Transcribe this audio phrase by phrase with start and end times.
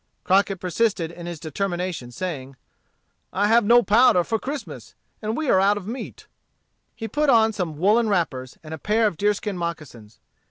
[0.23, 2.55] Crockett persisted in his determination, saying,
[3.31, 6.25] "I have no powder for Christmas, and we are out of meat."
[6.95, 10.17] He put on some woollen wrappers and a pair of deerskin moccasins.